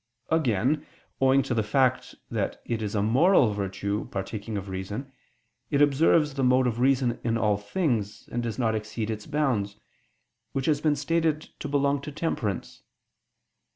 [0.29, 0.83] Again,
[1.21, 5.11] owing to the fact that it is a moral virtue partaking of reason,
[5.69, 9.75] it observes the mode of reason in all things, and does not exceed its bounds,
[10.53, 12.81] which has been stated to belong to temperance.